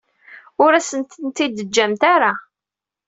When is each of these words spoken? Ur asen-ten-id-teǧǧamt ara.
Ur 0.63 0.71
asen-ten-id-teǧǧamt 0.73 2.01
ara. 2.13 2.31